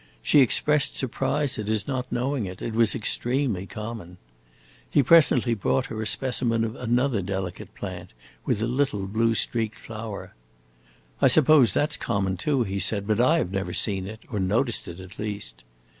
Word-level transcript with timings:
She 0.23 0.39
expressed 0.41 0.97
surprise 0.97 1.59
at 1.59 1.67
his 1.67 1.87
not 1.87 2.11
knowing 2.11 2.47
it; 2.47 2.59
it 2.59 2.73
was 2.73 2.95
extremely 2.95 3.67
common. 3.67 4.17
He 4.89 5.03
presently 5.03 5.53
brought 5.53 5.85
her 5.93 6.01
a 6.01 6.07
specimen 6.07 6.63
of 6.63 6.75
another 6.75 7.21
delicate 7.21 7.75
plant, 7.75 8.13
with 8.43 8.63
a 8.63 8.67
little 8.67 9.05
blue 9.05 9.35
streaked 9.35 9.77
flower. 9.77 10.33
"I 11.21 11.27
suppose 11.27 11.73
that 11.75 11.93
's 11.93 11.97
common, 11.97 12.35
too," 12.35 12.63
he 12.63 12.79
said, 12.79 13.05
"but 13.05 13.19
I 13.21 13.37
have 13.37 13.51
never 13.51 13.73
seen 13.73 14.07
it 14.07 14.21
or 14.27 14.39
noticed 14.39 14.87
it, 14.87 14.99
at 14.99 15.19
least." 15.19 15.63